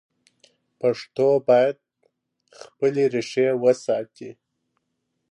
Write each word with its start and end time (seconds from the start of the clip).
پښتو 0.79 1.27
باید 1.47 1.77
خپلې 2.59 3.03
ریښې 3.13 3.47
وساتي. 3.63 4.29